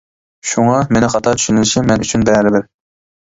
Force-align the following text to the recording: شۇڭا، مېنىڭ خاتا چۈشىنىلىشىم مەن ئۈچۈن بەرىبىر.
شۇڭا، 0.51 0.77
مېنىڭ 0.95 1.11
خاتا 1.15 1.33
چۈشىنىلىشىم 1.41 1.87
مەن 1.91 2.05
ئۈچۈن 2.05 2.25
بەرىبىر. 2.31 2.65